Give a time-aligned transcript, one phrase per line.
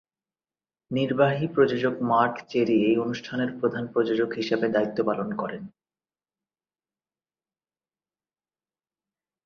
[0.91, 5.63] নির্বাহী প্রযোজক Marc Cherry এই অনুষ্ঠানের প্রধান প্রযোজক হিসেবে দায়িত্ব পালন করেন।